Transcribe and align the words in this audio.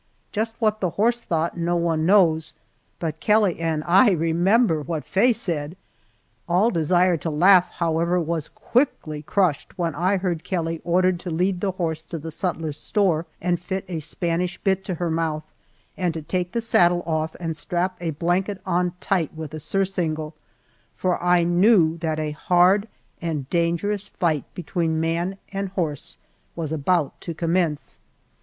Just 0.31 0.55
what 0.57 0.81
the 0.81 0.89
horse 0.97 1.23
thought 1.23 1.55
no 1.59 1.75
one 1.75 2.07
knows, 2.07 2.55
but 2.97 3.19
Kelly 3.19 3.59
and 3.59 3.83
I 3.85 4.09
remember 4.09 4.81
what 4.81 5.05
Faye 5.05 5.31
said! 5.31 5.77
All 6.49 6.71
desire 6.71 7.17
to 7.17 7.29
laugh, 7.29 7.69
however, 7.73 8.19
was 8.19 8.47
quickly 8.47 9.21
crushed 9.21 9.77
when 9.77 9.93
I 9.93 10.17
heard 10.17 10.43
Kelly 10.43 10.81
ordered 10.83 11.19
to 11.19 11.29
lead 11.29 11.61
the 11.61 11.73
horse 11.73 12.01
to 12.05 12.17
the 12.17 12.31
sutler's 12.31 12.77
store, 12.79 13.27
and 13.39 13.59
fit 13.59 13.85
a 13.87 13.99
Spanish 13.99 14.57
bit 14.57 14.83
to 14.85 14.95
her 14.95 15.11
mouth, 15.11 15.43
and 15.95 16.15
to 16.15 16.23
take 16.23 16.53
the 16.53 16.61
saddle 16.61 17.03
off 17.05 17.35
and 17.39 17.55
strap 17.55 17.95
a 18.01 18.09
blanket 18.09 18.59
on 18.65 18.93
tight 19.01 19.31
with 19.35 19.53
a 19.53 19.59
surcingle, 19.59 20.33
for 20.95 21.23
I 21.23 21.43
knew 21.43 21.99
that 21.99 22.17
a 22.17 22.31
hard 22.31 22.87
and 23.21 23.47
dangerous 23.51 24.07
fight 24.07 24.45
between 24.55 24.99
man 24.99 25.37
and 25.53 25.69
horse 25.69 26.17
was 26.55 26.71
about 26.71 27.21
to 27.21 27.35
commence. 27.35 27.99